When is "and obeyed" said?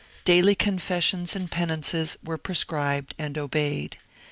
3.19-3.97